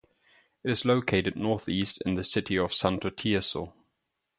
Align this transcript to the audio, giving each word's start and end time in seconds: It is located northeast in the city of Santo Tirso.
It 0.63 0.71
is 0.71 0.83
located 0.83 1.35
northeast 1.35 2.01
in 2.07 2.15
the 2.15 2.23
city 2.23 2.57
of 2.57 2.73
Santo 2.73 3.11
Tirso. 3.11 3.73